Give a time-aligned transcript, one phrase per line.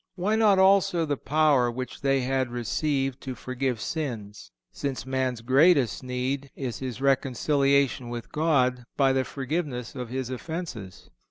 [0.15, 6.01] Why not also the power which they had received to forgive sins, since man's greatest
[6.01, 11.11] need is his reconciliation with God by the forgiveness of his offences?